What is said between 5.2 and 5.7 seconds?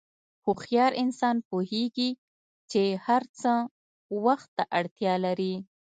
لري.